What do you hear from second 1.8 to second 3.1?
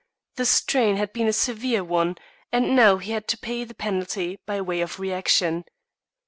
one, and now